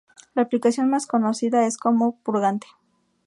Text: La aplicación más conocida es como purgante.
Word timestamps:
La 0.33 0.41
aplicación 0.41 0.89
más 0.89 1.05
conocida 1.05 1.67
es 1.67 1.77
como 1.77 2.15
purgante. 2.23 2.65